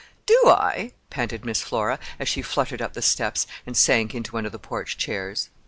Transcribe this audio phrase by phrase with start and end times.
[0.25, 4.47] "Do I?" panted Miss Flora, as she fluttered up the steps and sank into one
[4.47, 5.51] of the porch chairs.